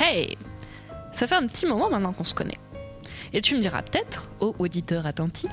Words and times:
Hey 0.00 0.36
Ça 1.12 1.26
fait 1.26 1.34
un 1.34 1.46
petit 1.46 1.66
moment 1.66 1.90
maintenant 1.90 2.12
qu'on 2.12 2.24
se 2.24 2.34
connaît. 2.34 2.58
Et 3.32 3.40
tu 3.40 3.56
me 3.56 3.60
diras 3.60 3.82
peut-être, 3.82 4.30
ô 4.40 4.54
auditeur 4.58 5.06
attentif, 5.06 5.50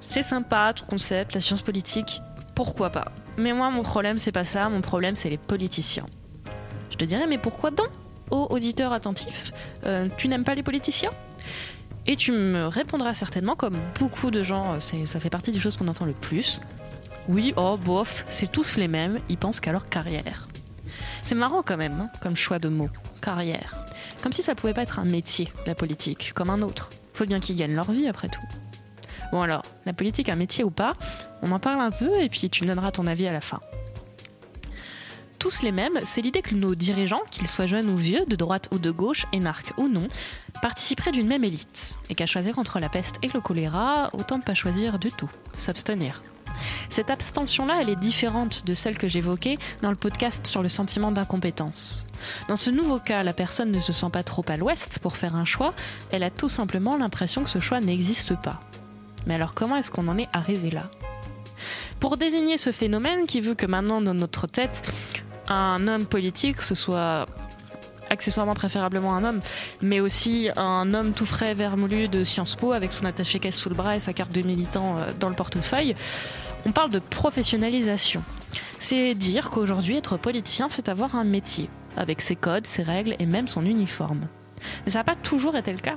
c'est 0.00 0.22
sympa 0.22 0.72
tout 0.74 0.84
concept, 0.84 1.34
la 1.34 1.40
science 1.40 1.62
politique, 1.62 2.20
pourquoi 2.54 2.90
pas 2.90 3.12
Mais 3.38 3.52
moi, 3.52 3.70
mon 3.70 3.82
problème, 3.82 4.18
c'est 4.18 4.32
pas 4.32 4.44
ça, 4.44 4.68
mon 4.68 4.80
problème, 4.82 5.16
c'est 5.16 5.30
les 5.30 5.38
politiciens. 5.38 6.06
Je 6.90 6.96
te 6.96 7.04
dirais, 7.04 7.26
mais 7.26 7.38
pourquoi 7.38 7.70
donc, 7.70 7.88
ô 8.30 8.46
auditeur 8.50 8.92
attentif, 8.92 9.52
euh, 9.84 10.08
tu 10.16 10.28
n'aimes 10.28 10.44
pas 10.44 10.54
les 10.54 10.62
politiciens? 10.62 11.10
Et 12.06 12.16
tu 12.16 12.32
me 12.32 12.66
répondras 12.66 13.14
certainement, 13.14 13.56
comme 13.56 13.76
beaucoup 13.98 14.30
de 14.30 14.42
gens, 14.42 14.78
c'est- 14.80 15.06
ça 15.06 15.18
fait 15.20 15.30
partie 15.30 15.50
des 15.52 15.60
choses 15.60 15.76
qu'on 15.76 15.88
entend 15.88 16.04
le 16.04 16.12
plus. 16.12 16.60
Oui, 17.28 17.54
oh, 17.56 17.76
bof, 17.76 18.26
c'est 18.28 18.50
tous 18.50 18.76
les 18.76 18.88
mêmes, 18.88 19.20
ils 19.28 19.38
pensent 19.38 19.60
qu'à 19.60 19.72
leur 19.72 19.88
carrière. 19.88 20.48
C'est 21.22 21.36
marrant 21.36 21.62
quand 21.62 21.76
même, 21.76 22.00
hein, 22.00 22.10
comme 22.20 22.36
choix 22.36 22.58
de 22.58 22.68
mots, 22.68 22.90
carrière. 23.22 23.86
Comme 24.22 24.32
si 24.32 24.42
ça 24.42 24.54
pouvait 24.54 24.74
pas 24.74 24.82
être 24.82 24.98
un 24.98 25.06
métier, 25.06 25.48
la 25.66 25.74
politique, 25.74 26.32
comme 26.34 26.50
un 26.50 26.60
autre. 26.60 26.90
Faut 27.14 27.24
bien 27.24 27.40
qu'ils 27.40 27.56
gagnent 27.56 27.74
leur 27.74 27.90
vie 27.90 28.08
après 28.08 28.28
tout. 28.28 28.42
Bon 29.32 29.40
alors, 29.40 29.62
la 29.86 29.94
politique, 29.94 30.28
un 30.28 30.36
métier 30.36 30.62
ou 30.62 30.70
pas, 30.70 30.92
on 31.40 31.50
en 31.52 31.58
parle 31.58 31.80
un 31.80 31.90
peu 31.90 32.20
et 32.20 32.28
puis 32.28 32.50
tu 32.50 32.66
donneras 32.66 32.90
ton 32.90 33.06
avis 33.06 33.26
à 33.26 33.32
la 33.32 33.40
fin. 33.40 33.60
Tous 35.38 35.62
les 35.62 35.72
mêmes, 35.72 35.98
c'est 36.04 36.20
l'idée 36.20 36.42
que 36.42 36.54
nos 36.54 36.74
dirigeants, 36.76 37.22
qu'ils 37.30 37.48
soient 37.48 37.66
jeunes 37.66 37.90
ou 37.90 37.96
vieux, 37.96 38.24
de 38.26 38.36
droite 38.36 38.68
ou 38.70 38.78
de 38.78 38.90
gauche, 38.92 39.26
énarques 39.32 39.72
ou 39.76 39.88
non, 39.88 40.06
participeraient 40.60 41.10
d'une 41.10 41.26
même 41.26 41.42
élite. 41.42 41.96
Et 42.10 42.14
qu'à 42.14 42.26
choisir 42.26 42.60
entre 42.60 42.78
la 42.78 42.88
peste 42.88 43.16
et 43.22 43.28
le 43.34 43.40
choléra, 43.40 44.10
autant 44.12 44.38
ne 44.38 44.42
pas 44.42 44.54
choisir 44.54 45.00
du 45.00 45.10
tout, 45.10 45.30
s'abstenir. 45.56 46.22
Cette 46.88 47.10
abstention-là, 47.10 47.78
elle 47.80 47.88
est 47.88 47.96
différente 47.96 48.64
de 48.64 48.74
celle 48.74 48.98
que 48.98 49.08
j'évoquais 49.08 49.58
dans 49.82 49.90
le 49.90 49.96
podcast 49.96 50.46
sur 50.46 50.62
le 50.62 50.68
sentiment 50.68 51.12
d'incompétence. 51.12 52.04
Dans 52.48 52.56
ce 52.56 52.70
nouveau 52.70 52.98
cas, 52.98 53.22
la 53.22 53.32
personne 53.32 53.72
ne 53.72 53.80
se 53.80 53.92
sent 53.92 54.10
pas 54.12 54.22
trop 54.22 54.44
à 54.48 54.56
l'ouest 54.56 54.98
pour 55.00 55.16
faire 55.16 55.34
un 55.34 55.44
choix, 55.44 55.74
elle 56.10 56.22
a 56.22 56.30
tout 56.30 56.48
simplement 56.48 56.96
l'impression 56.96 57.42
que 57.42 57.50
ce 57.50 57.58
choix 57.58 57.80
n'existe 57.80 58.40
pas. 58.40 58.60
Mais 59.26 59.34
alors 59.34 59.54
comment 59.54 59.76
est-ce 59.76 59.90
qu'on 59.90 60.08
en 60.08 60.18
est 60.18 60.28
arrivé 60.32 60.70
là? 60.70 60.90
Pour 62.00 62.16
désigner 62.16 62.58
ce 62.58 62.72
phénomène 62.72 63.26
qui 63.26 63.40
veut 63.40 63.54
que 63.54 63.66
maintenant 63.66 64.00
dans 64.00 64.14
notre 64.14 64.46
tête, 64.46 64.82
un 65.48 65.86
homme 65.86 66.06
politique, 66.06 66.62
ce 66.62 66.74
soit 66.74 67.26
accessoirement 68.12 68.54
préférablement 68.54 69.14
un 69.14 69.24
homme, 69.24 69.40
mais 69.80 70.00
aussi 70.00 70.50
un 70.56 70.94
homme 70.94 71.12
tout 71.12 71.26
frais 71.26 71.54
vermoulu 71.54 72.08
de 72.08 72.22
Sciences 72.24 72.54
Po 72.54 72.72
avec 72.72 72.92
son 72.92 73.04
attaché 73.04 73.38
caisse 73.38 73.56
sous 73.56 73.68
le 73.68 73.74
bras 73.74 73.96
et 73.96 74.00
sa 74.00 74.12
carte 74.12 74.32
de 74.32 74.42
militant 74.42 74.98
euh, 74.98 75.08
dans 75.18 75.28
le 75.28 75.34
portefeuille, 75.34 75.96
on 76.66 76.72
parle 76.72 76.90
de 76.90 76.98
professionnalisation. 76.98 78.22
C'est 78.78 79.14
dire 79.14 79.50
qu'aujourd'hui 79.50 79.96
être 79.96 80.16
politicien 80.16 80.68
c'est 80.68 80.88
avoir 80.88 81.16
un 81.16 81.24
métier, 81.24 81.68
avec 81.96 82.20
ses 82.20 82.36
codes, 82.36 82.66
ses 82.66 82.82
règles 82.82 83.16
et 83.18 83.26
même 83.26 83.48
son 83.48 83.64
uniforme. 83.64 84.28
Mais 84.84 84.92
ça 84.92 85.00
n'a 85.00 85.04
pas 85.04 85.16
toujours 85.16 85.56
été 85.56 85.72
le 85.72 85.78
cas. 85.78 85.96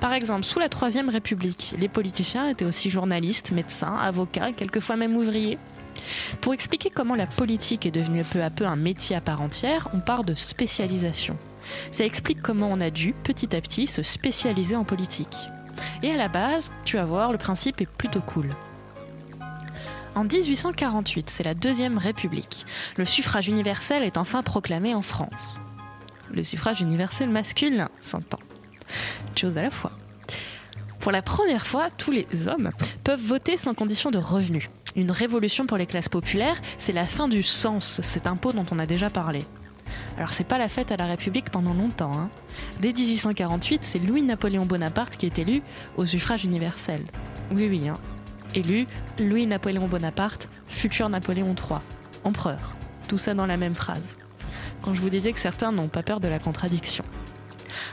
Par 0.00 0.12
exemple, 0.12 0.44
sous 0.44 0.58
la 0.58 0.68
Troisième 0.68 1.08
République, 1.08 1.74
les 1.78 1.88
politiciens 1.88 2.48
étaient 2.48 2.64
aussi 2.64 2.90
journalistes, 2.90 3.52
médecins, 3.52 3.96
avocats, 3.96 4.52
quelquefois 4.52 4.96
même 4.96 5.16
ouvriers. 5.16 5.58
Pour 6.40 6.54
expliquer 6.54 6.90
comment 6.90 7.14
la 7.14 7.26
politique 7.26 7.86
est 7.86 7.90
devenue 7.90 8.24
peu 8.24 8.42
à 8.42 8.50
peu 8.50 8.66
un 8.66 8.76
métier 8.76 9.16
à 9.16 9.20
part 9.20 9.40
entière, 9.40 9.88
on 9.92 10.00
parle 10.00 10.24
de 10.24 10.34
spécialisation. 10.34 11.36
Ça 11.90 12.04
explique 12.04 12.42
comment 12.42 12.68
on 12.70 12.80
a 12.80 12.90
dû, 12.90 13.14
petit 13.22 13.54
à 13.54 13.60
petit, 13.60 13.86
se 13.86 14.02
spécialiser 14.02 14.76
en 14.76 14.84
politique. 14.84 15.36
Et 16.02 16.10
à 16.10 16.16
la 16.16 16.28
base, 16.28 16.70
tu 16.84 16.96
vas 16.96 17.04
voir, 17.04 17.32
le 17.32 17.38
principe 17.38 17.80
est 17.80 17.86
plutôt 17.86 18.20
cool. 18.20 18.50
En 20.14 20.24
1848, 20.24 21.30
c'est 21.30 21.42
la 21.42 21.54
Deuxième 21.54 21.96
République. 21.96 22.66
Le 22.96 23.04
suffrage 23.04 23.48
universel 23.48 24.02
est 24.02 24.18
enfin 24.18 24.42
proclamé 24.42 24.94
en 24.94 25.02
France. 25.02 25.58
Le 26.30 26.42
suffrage 26.42 26.80
universel 26.80 27.30
masculin, 27.30 27.88
s'entend. 28.00 28.38
Chose 29.34 29.56
à 29.56 29.62
la 29.62 29.70
fois. 29.70 29.92
Pour 31.00 31.12
la 31.12 31.22
première 31.22 31.66
fois, 31.66 31.88
tous 31.90 32.10
les 32.10 32.26
hommes 32.46 32.70
peuvent 33.04 33.20
voter 33.20 33.56
sans 33.56 33.74
condition 33.74 34.10
de 34.10 34.18
revenu. 34.18 34.68
Une 34.94 35.10
révolution 35.10 35.66
pour 35.66 35.78
les 35.78 35.86
classes 35.86 36.08
populaires, 36.08 36.60
c'est 36.78 36.92
la 36.92 37.06
fin 37.06 37.28
du 37.28 37.42
sens, 37.42 38.00
cet 38.02 38.26
impôt 38.26 38.52
dont 38.52 38.66
on 38.70 38.78
a 38.78 38.86
déjà 38.86 39.08
parlé. 39.08 39.44
Alors 40.16 40.32
c'est 40.32 40.44
pas 40.44 40.58
la 40.58 40.68
fête 40.68 40.92
à 40.92 40.96
la 40.96 41.06
République 41.06 41.50
pendant 41.50 41.74
longtemps. 41.74 42.12
Hein. 42.12 42.30
Dès 42.80 42.92
1848, 42.92 43.84
c'est 43.84 43.98
Louis-Napoléon 43.98 44.66
Bonaparte 44.66 45.16
qui 45.16 45.26
est 45.26 45.38
élu 45.38 45.62
au 45.96 46.04
suffrage 46.04 46.44
universel. 46.44 47.02
Oui, 47.50 47.68
oui, 47.68 47.88
hein. 47.88 47.98
élu 48.54 48.86
Louis-Napoléon 49.18 49.88
Bonaparte, 49.88 50.48
futur 50.66 51.08
Napoléon 51.08 51.54
III, 51.54 51.78
empereur. 52.24 52.76
Tout 53.08 53.18
ça 53.18 53.34
dans 53.34 53.46
la 53.46 53.56
même 53.56 53.74
phrase. 53.74 54.02
Quand 54.82 54.94
je 54.94 55.00
vous 55.00 55.10
disais 55.10 55.32
que 55.32 55.38
certains 55.38 55.72
n'ont 55.72 55.88
pas 55.88 56.02
peur 56.02 56.20
de 56.20 56.28
la 56.28 56.38
contradiction. 56.38 57.04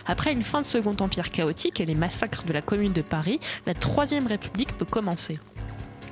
Après 0.06 0.34
une 0.34 0.44
fin 0.44 0.62
de 0.62 0.66
Second 0.66 0.96
Empire 1.00 1.30
chaotique 1.30 1.80
et 1.80 1.86
les 1.86 1.96
massacres 1.96 2.44
de 2.44 2.54
la 2.54 2.62
Commune 2.62 2.94
de 2.94 3.02
Paris, 3.02 3.40
la 3.66 3.74
Troisième 3.74 4.28
République 4.28 4.76
peut 4.78 4.86
commencer. 4.86 5.40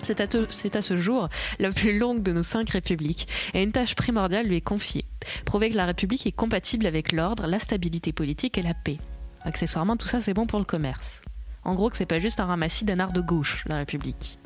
C'est 0.03 0.75
à, 0.75 0.81
ce 0.81 0.96
jour 0.96 1.30
la 1.59 1.72
plus 1.72 1.97
longue 1.97 2.24
de 2.24 2.31
nos 2.31 2.44
cinq 2.44 2.69
républiques, 2.69 3.28
et 3.53 3.63
une 3.63 3.72
tâche 3.72 3.96
primordiale 3.96 4.47
lui 4.47 4.58
est 4.58 4.62
confiée 4.62 5.06
prouver 5.46 5.69
que 5.69 5.75
la 5.75 5.85
République 5.85 6.25
est 6.25 6.31
compatible 6.31 6.85
avec 6.85 7.12
l'ordre, 7.12 7.47
la 7.47 7.59
stabilité 7.59 8.12
politique 8.12 8.57
et 8.57 8.62
la 8.62 8.74
paix. 8.74 8.97
Accessoirement, 9.44 9.97
tout 9.97 10.07
ça 10.07 10.22
c'est 10.22 10.34
bon 10.34 10.46
pour 10.46 10.59
le 10.59 10.66
commerce. 10.66 11.22
En 11.63 11.74
gros, 11.74 11.90
que 11.90 11.97
c'est 11.97 12.06
pas 12.06 12.19
juste 12.19 12.40
un 12.40 12.46
ramassis 12.46 12.86
d'un 12.86 13.00
art 13.00 13.12
de 13.12 13.22
gauche, 13.22 13.66
la 13.68 13.78
République. 13.78 14.40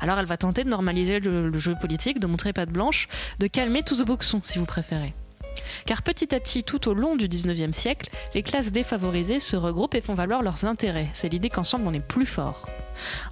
Alors 0.00 0.18
elle 0.18 0.26
va 0.26 0.36
tenter 0.36 0.64
de 0.64 0.70
normaliser 0.70 1.20
le, 1.20 1.56
jeu 1.58 1.74
politique, 1.80 2.18
de 2.18 2.26
montrer 2.26 2.52
patte 2.52 2.70
blanche, 2.70 3.08
de 3.38 3.46
calmer 3.46 3.82
tout 3.82 3.94
ce 3.94 4.02
boxon, 4.02 4.40
si 4.42 4.58
vous 4.58 4.64
préférez. 4.64 5.14
Car 5.86 6.02
petit 6.02 6.34
à 6.34 6.40
petit, 6.40 6.64
tout 6.64 6.88
au 6.88 6.94
long 6.94 7.16
du 7.16 7.28
19e 7.28 7.72
siècle, 7.72 8.10
les 8.34 8.42
classes 8.42 8.72
défavorisées 8.72 9.40
se 9.40 9.56
regroupent 9.56 9.94
et 9.94 10.00
font 10.00 10.14
valoir 10.14 10.42
leurs 10.42 10.64
intérêts. 10.64 11.08
C'est 11.14 11.28
l'idée 11.28 11.50
qu'ensemble 11.50 11.86
on 11.86 11.92
est 11.92 12.00
plus 12.00 12.26
fort. 12.26 12.66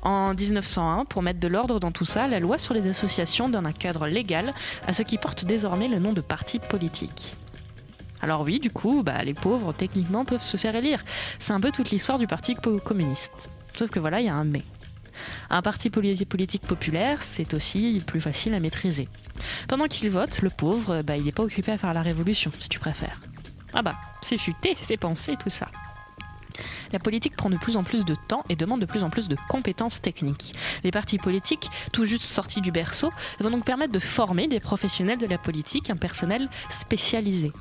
En 0.03 0.35
1901, 0.35 1.05
pour 1.05 1.23
mettre 1.23 1.41
de 1.41 1.49
l'ordre 1.49 1.81
dans 1.81 1.93
tout 1.93 2.05
ça, 2.05 2.27
la 2.27 2.41
loi 2.41 2.59
sur 2.59 2.75
les 2.75 2.89
associations 2.89 3.49
donne 3.49 3.67
un 3.67 3.73
cadre 3.73 4.07
légal 4.07 4.55
à 4.87 4.93
ce 4.93 5.03
qui 5.03 5.19
porte 5.19 5.45
désormais 5.45 5.89
le 5.89 5.99
nom 5.99 6.13
de 6.13 6.21
parti 6.21 6.59
politique. 6.59 7.37
Alors 8.23 8.43
oui, 8.43 8.61
du 8.61 8.71
coup, 8.71 9.03
bah, 9.03 9.23
les 9.25 9.35
pauvres, 9.35 9.73
techniquement, 9.73 10.25
peuvent 10.25 10.43
se 10.43 10.57
faire 10.57 10.77
élire. 10.77 11.05
C'est 11.39 11.53
un 11.53 11.61
peu 11.61 11.71
toute 11.71 11.91
l'histoire 11.91 12.19
du 12.19 12.27
Parti 12.27 12.55
communiste. 12.55 13.51
Sauf 13.77 13.91
que 13.91 13.99
voilà, 13.99 14.21
il 14.21 14.27
y 14.27 14.29
a 14.29 14.35
un 14.35 14.45
mais. 14.45 14.63
Un 15.51 15.63
parti 15.63 15.91
poli- 15.91 16.25
politique 16.25 16.63
populaire, 16.63 17.23
c'est 17.23 17.55
aussi 17.55 18.03
plus 18.07 18.21
facile 18.21 18.55
à 18.55 18.61
maîtriser. 18.61 19.09
Pendant 19.69 19.87
qu'il 19.87 20.11
vote, 20.11 20.43
le 20.43 20.51
pauvre, 20.51 21.03
bah, 21.03 21.17
il 21.17 21.25
n'est 21.25 21.33
pas 21.33 21.43
occupé 21.43 21.73
à 21.73 21.79
faire 21.79 21.95
la 21.95 22.03
révolution, 22.03 22.51
si 22.61 22.69
tu 22.69 22.79
préfères. 22.79 23.21
Ah 23.75 23.83
bah, 23.83 23.97
c'est 24.23 24.39
futé, 24.39 24.77
c'est 24.83 24.97
pensé, 24.97 25.35
tout 25.43 25.51
ça. 25.51 25.69
La 26.93 26.99
politique 26.99 27.37
prend 27.37 27.49
de 27.49 27.57
plus 27.57 27.77
en 27.77 27.85
plus 27.85 28.05
de 28.05 28.15
temps 28.29 28.45
et 28.49 28.57
demande 28.57 28.81
de 28.81 28.87
plus 28.87 29.03
en 29.05 29.11
plus 29.11 29.29
de 29.29 29.37
compétences 29.49 30.03
techniques. 30.03 30.53
Les 30.83 30.91
partis 30.91 31.19
politiques, 31.19 31.71
tout 31.93 32.05
juste 32.05 32.25
sortis 32.25 32.61
du 32.61 32.73
berceau, 32.73 33.13
vont 33.39 33.51
donc 33.51 33.65
permettre 33.65 33.93
de 33.93 33.99
former 34.01 34.49
des 34.49 34.61
professionnels 34.61 35.19
de 35.19 35.27
la 35.27 35.39
politique, 35.39 35.89
un 35.89 35.97
personnel 35.97 36.49
spécialisé. 36.69 37.53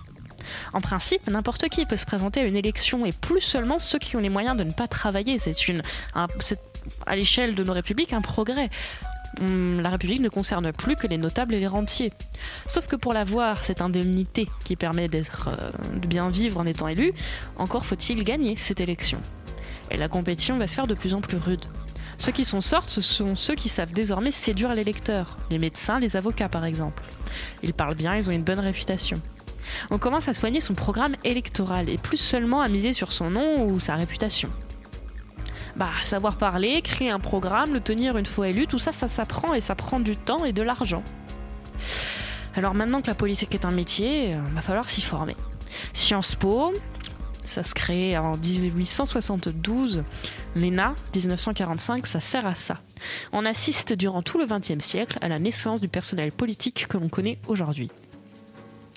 En 0.73 0.81
principe, 0.81 1.27
n'importe 1.27 1.69
qui 1.69 1.85
peut 1.85 1.97
se 1.97 2.05
présenter 2.05 2.39
à 2.39 2.43
une 2.43 2.55
élection 2.55 3.05
et 3.05 3.11
plus 3.11 3.41
seulement 3.41 3.77
ceux 3.77 3.99
qui 3.99 4.15
ont 4.15 4.19
les 4.19 4.29
moyens 4.29 4.57
de 4.57 4.63
ne 4.63 4.71
pas 4.71 4.87
travailler. 4.87 5.37
C'est 5.37 5.67
une, 5.67 5.81
un- 6.15 6.27
c'est 6.39 6.59
à 7.05 7.15
l'échelle 7.15 7.55
de 7.55 7.63
nos 7.63 7.73
républiques 7.73 8.13
un 8.13 8.21
progrès. 8.21 8.69
Hum, 9.41 9.79
La 9.81 9.89
République 9.89 10.21
ne 10.21 10.29
concerne 10.29 10.71
plus 10.71 10.95
que 10.95 11.07
les 11.07 11.17
notables 11.17 11.53
et 11.53 11.59
les 11.59 11.67
rentiers. 11.67 12.11
Sauf 12.65 12.87
que 12.87 12.95
pour 12.95 13.13
l'avoir, 13.13 13.63
cette 13.63 13.81
indemnité 13.81 14.47
qui 14.65 14.75
permet 14.75 15.07
d'être, 15.07 15.49
euh, 15.49 15.71
de 15.95 16.07
bien 16.07 16.29
vivre 16.29 16.59
en 16.59 16.65
étant 16.65 16.87
élu, 16.87 17.13
encore 17.57 17.85
faut-il 17.85 18.23
gagner 18.23 18.55
cette 18.55 18.81
élection. 18.81 19.19
Et 19.91 19.97
la 19.97 20.07
compétition 20.07 20.57
va 20.57 20.67
se 20.67 20.75
faire 20.75 20.87
de 20.87 20.93
plus 20.93 21.13
en 21.13 21.21
plus 21.21 21.37
rude. 21.37 21.65
Ceux 22.17 22.31
qui 22.33 22.43
s'en 22.43 22.59
sortent, 22.59 22.89
ce 22.89 23.01
sont 23.01 23.35
ceux 23.35 23.55
qui 23.55 23.69
savent 23.69 23.93
désormais 23.93 24.31
séduire 24.31 24.75
l'électeur, 24.75 25.37
les 25.49 25.57
médecins, 25.57 25.99
les 25.99 26.17
avocats 26.17 26.49
par 26.49 26.65
exemple. 26.65 27.03
Ils 27.63 27.73
parlent 27.73 27.95
bien, 27.95 28.15
ils 28.15 28.29
ont 28.29 28.33
une 28.33 28.43
bonne 28.43 28.59
réputation. 28.59 29.21
On 29.89 29.99
commence 29.99 30.27
à 30.27 30.33
soigner 30.33 30.59
son 30.59 30.73
programme 30.73 31.15
électoral 31.23 31.89
et 31.89 31.97
plus 31.97 32.17
seulement 32.17 32.61
à 32.61 32.67
miser 32.67 32.91
sur 32.91 33.13
son 33.13 33.29
nom 33.29 33.65
ou 33.65 33.79
sa 33.79 33.95
réputation. 33.95 34.49
Bah, 35.79 35.87
savoir 36.03 36.35
parler, 36.35 36.81
créer 36.81 37.09
un 37.09 37.21
programme, 37.21 37.71
le 37.71 37.79
tenir 37.79 38.17
une 38.17 38.25
fois 38.25 38.49
élu, 38.49 38.67
tout 38.67 38.79
ça, 38.79 38.91
ça 38.91 39.07
s'apprend 39.07 39.53
et 39.53 39.61
ça 39.61 39.75
prend 39.75 40.01
du 40.01 40.17
temps 40.17 40.43
et 40.43 40.51
de 40.51 40.61
l'argent. 40.61 41.05
Alors 42.57 42.73
maintenant 42.73 43.01
que 43.01 43.07
la 43.07 43.15
politique 43.15 43.55
est 43.55 43.63
un 43.63 43.71
métier, 43.71 44.31
il 44.31 44.53
va 44.53 44.59
falloir 44.59 44.89
s'y 44.89 44.99
former. 44.99 45.37
Sciences 45.93 46.35
Po, 46.35 46.73
ça 47.45 47.63
se 47.63 47.73
crée 47.73 48.17
en 48.17 48.35
1872. 48.35 50.03
L'ENA, 50.53 50.95
1945, 51.15 52.07
ça 52.07 52.19
sert 52.19 52.45
à 52.45 52.55
ça. 52.55 52.75
On 53.31 53.45
assiste 53.45 53.93
durant 53.93 54.21
tout 54.21 54.37
le 54.37 54.47
XXe 54.47 54.83
siècle 54.83 55.17
à 55.21 55.29
la 55.29 55.39
naissance 55.39 55.79
du 55.79 55.87
personnel 55.87 56.33
politique 56.33 56.87
que 56.89 56.97
l'on 56.97 57.07
connaît 57.07 57.39
aujourd'hui. 57.47 57.89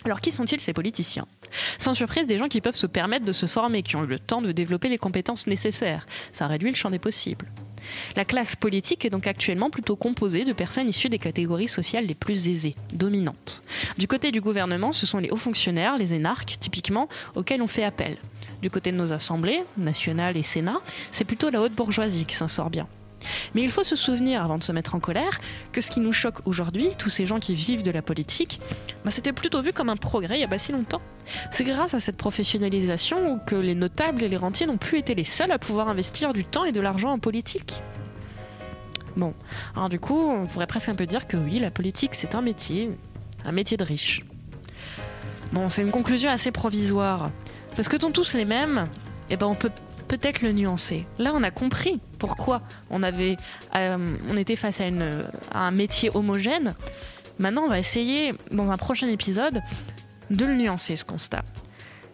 Alors 0.05 0.21
qui 0.21 0.33
sont-ils 0.33 0.61
ces 0.61 0.73
politiciens? 0.73 1.27
Sans 1.79 1.95
surprise, 1.95 2.27
des 2.27 2.39
gens 2.39 2.49
qui 2.49 2.61
peuvent 2.61 2.77
se 2.77 2.87
permettre 2.87 3.25
de 3.25 3.33
se 3.33 3.47
former, 3.47 3.83
qui 3.83 3.97
ont 3.97 4.05
eu 4.05 4.09
le 4.09 4.19
temps 4.19 4.43
de 4.43 4.53
développer 4.53 4.89
les 4.89 4.99
compétences 4.99 5.47
nécessaires. 5.47 6.07
Ça 6.33 6.47
réduit 6.47 6.71
le 6.71 6.77
champ 6.77 6.91
des 6.91 6.99
possibles. 6.99 7.47
La 8.17 8.25
classe 8.25 8.57
politique 8.57 9.05
est 9.05 9.11
donc 9.11 9.27
actuellement 9.27 9.71
plutôt 9.71 9.97
composée 9.97 10.45
de 10.45 10.53
personnes 10.53 10.89
issues 10.89 11.09
des 11.09 11.19
catégories 11.19 11.69
sociales 11.69 12.07
les 12.07 12.15
plus 12.15 12.49
aisées, 12.49 12.75
dominantes. 12.93 13.63
Du 13.99 14.07
côté 14.07 14.31
du 14.31 14.41
gouvernement, 14.41 14.93
ce 14.93 15.07
sont 15.07 15.19
les 15.19 15.31
hauts 15.31 15.37
fonctionnaires, 15.37 15.99
les 15.99 16.15
énarques, 16.15 16.57
typiquement, 16.59 17.09
auxquels 17.35 17.63
on 17.63 17.67
fait 17.67 17.85
appel. 17.85 18.19
Du 18.61 18.71
côté 18.71 18.93
de 18.93 18.97
nos 18.97 19.13
assemblées, 19.13 19.65
nationales 19.77 20.37
et 20.37 20.43
Sénat, 20.43 20.81
c'est 21.11 21.25
plutôt 21.25 21.51
la 21.51 21.61
haute 21.61 21.75
bourgeoisie 21.75 22.25
qui 22.25 22.37
s'en 22.37 22.49
sort 22.49 22.71
bien. 22.71 22.87
Mais 23.55 23.63
il 23.63 23.71
faut 23.71 23.85
se 23.85 23.97
souvenir, 23.97 24.43
avant 24.43 24.59
de 24.59 24.65
se 24.65 24.73
mettre 24.73 24.95
en 24.95 25.01
colère, 25.01 25.41
que 25.73 25.81
ce 25.81 25.91
qui 25.91 26.01
nous 26.01 26.13
choque 26.13 26.47
aujourd'hui, 26.47 26.91
tous 26.99 27.11
ces 27.11 27.27
gens 27.27 27.41
qui 27.41 27.55
vivent 27.55 27.83
de 27.83 27.91
la 27.91 28.03
politique, 28.03 28.61
bah, 29.05 29.11
c'était 29.11 29.33
plutôt 29.33 29.61
vu 29.63 29.73
comme 29.73 29.89
un 29.89 29.97
progrès 29.97 30.37
il 30.37 30.39
n'y 30.39 30.45
a 30.45 30.49
pas 30.49 30.59
si 30.59 30.73
longtemps. 30.73 31.01
C'est 31.51 31.65
grâce 31.65 31.95
à 31.95 32.01
cette 32.01 32.17
professionnalisation 32.17 33.39
que 33.47 33.55
les 33.55 33.75
notables 33.75 34.23
et 34.23 34.29
les 34.29 34.37
rentiers 34.37 34.67
n'ont 34.67 34.79
plus 34.79 34.99
été 34.99 35.15
les 35.15 35.25
seuls 35.25 35.53
à 35.53 35.59
pouvoir 35.59 35.89
investir 35.89 36.33
du 36.33 36.45
temps 36.45 36.65
et 36.65 36.73
de 36.73 36.81
l'argent 36.81 37.11
en 37.11 37.19
politique. 37.19 37.83
Bon, 39.17 39.35
alors 39.77 39.89
du 39.89 40.01
coup, 40.01 40.19
on 40.19 40.47
pourrait 40.47 40.67
presque 40.67 40.89
un 40.89 40.95
peu 40.95 41.07
dire 41.07 41.27
que 41.27 41.37
oui, 41.37 41.59
la 41.59 41.71
politique 41.71 42.15
c'est 42.15 42.35
un 42.35 42.41
métier, 42.41 42.91
un 43.45 43.53
métier 43.53 43.77
de 43.77 43.85
riche. 43.85 44.25
Bon, 45.53 45.69
c'est 45.69 45.83
une 45.83 45.91
conclusion 45.91 46.31
assez 46.31 46.51
provisoire. 46.51 47.31
Parce 47.77 47.89
que 47.89 48.01
sont 48.01 48.11
tous 48.11 48.35
les 48.35 48.45
mêmes, 48.45 48.87
eh 49.31 49.37
ben 49.37 49.47
on 49.47 49.55
peut 49.55 49.71
peut-être 50.13 50.43
le 50.43 50.53
nuancer. 50.53 51.07
Là, 51.19 51.33
on 51.35 51.43
a 51.43 51.51
compris 51.51 51.99
pourquoi 52.19 52.61
on, 52.91 53.03
avait, 53.03 53.39
euh, 53.75 53.97
on 54.29 54.37
était 54.37 54.57
face 54.57 54.83
à, 54.83 54.85
un 55.55 55.71
métier 55.71 56.11
homogène. 56.13 56.75
Maintenant, 57.39 57.63
on 57.63 57.69
va 57.69 57.79
essayer, 57.79 58.35
dans 58.51 58.71
un 58.71 58.77
prochain 58.77 59.07
épisode, 59.07 59.63
de 60.29 60.45
le 60.45 60.55
nuancer, 60.55 60.97
ce 60.97 61.07
constat. 61.07 61.45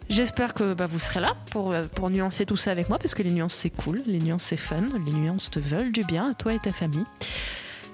J'espère 0.09 0.55
que 0.55 0.75
bah, 0.75 0.87
vous 0.87 1.01
serez 1.01 1.19
là 1.19 1.35
pour, 1.51 1.73
euh, 1.73 1.83
pour 1.93 2.09
nuancer 2.09 2.47
tout 2.47 2.57
ça 2.57 2.71
avec 2.71 2.89
moi, 2.89 2.99
parce 2.99 3.15
que 3.17 3.25
les 3.25 3.33
nuances, 3.33 3.55
c'est 3.55 3.71
cool, 3.71 4.01
les 4.07 4.21
nuances, 4.21 4.45
c'est 4.45 4.57
fun, 4.57 4.87
les 5.05 5.13
nuances 5.13 5.51
te 5.51 5.59
veulent 5.59 5.91
du 5.91 6.05
bien, 6.05 6.31
à 6.31 6.35
toi 6.35 6.55
et 6.55 6.61
ta 6.61 6.71
famille. 6.71 7.05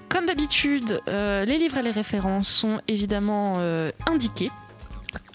Comme 0.07 0.27
d'habitude, 0.27 1.01
euh, 1.07 1.45
les 1.45 1.57
livres 1.57 1.79
et 1.79 1.81
les 1.81 1.89
références 1.91 2.47
sont 2.47 2.79
évidemment 2.87 3.55
indiqués 4.05 4.51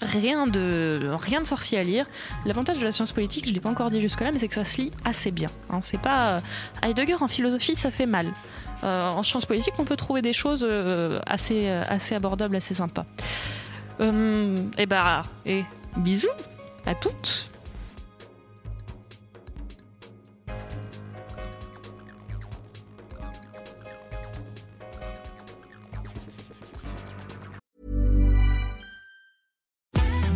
rien 0.01 0.47
de, 0.47 1.11
rien 1.19 1.41
de 1.41 1.47
sorcier 1.47 1.77
à 1.77 1.83
lire. 1.83 2.05
L'avantage 2.45 2.79
de 2.79 2.83
la 2.83 2.91
science 2.91 3.11
politique, 3.11 3.45
je 3.45 3.49
ne 3.49 3.55
l'ai 3.55 3.61
pas 3.61 3.69
encore 3.69 3.91
dit 3.91 4.01
jusque-là, 4.01 4.31
mais 4.31 4.39
c'est 4.39 4.47
que 4.47 4.55
ça 4.55 4.65
se 4.65 4.81
lit 4.81 4.91
assez 5.05 5.31
bien. 5.31 5.49
Hein. 5.69 5.79
C'est 5.83 5.99
pas. 5.99 6.35
Euh, 6.35 6.39
Heidegger 6.83 7.17
en 7.21 7.27
philosophie, 7.27 7.75
ça 7.75 7.91
fait 7.91 8.05
mal. 8.05 8.27
Euh, 8.83 9.09
en 9.09 9.23
science 9.23 9.45
politique, 9.45 9.73
on 9.77 9.85
peut 9.85 9.97
trouver 9.97 10.21
des 10.21 10.33
choses 10.33 10.65
euh, 10.67 11.19
assez, 11.27 11.69
assez 11.69 12.15
abordables, 12.15 12.55
assez 12.55 12.73
sympas. 12.73 13.05
et 13.99 14.85
bah, 14.87 15.23
et 15.45 15.63
bisous 15.97 16.27
à 16.85 16.95
toutes! 16.95 17.50